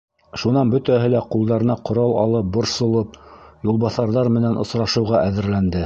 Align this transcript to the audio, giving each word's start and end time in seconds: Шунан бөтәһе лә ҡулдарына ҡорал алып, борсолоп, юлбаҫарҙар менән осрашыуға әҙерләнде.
Шунан 0.43 0.71
бөтәһе 0.75 1.11
лә 1.15 1.21
ҡулдарына 1.35 1.75
ҡорал 1.89 2.15
алып, 2.23 2.49
борсолоп, 2.57 3.21
юлбаҫарҙар 3.71 4.35
менән 4.39 4.63
осрашыуға 4.65 5.25
әҙерләнде. 5.31 5.79